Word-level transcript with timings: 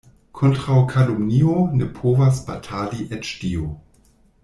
Kontraŭ 0.37 0.77
kalumnio 0.93 1.53
ne 1.81 1.89
povas 2.01 2.41
batali 2.51 3.07
eĉ 3.19 3.35
Dio. 3.45 3.69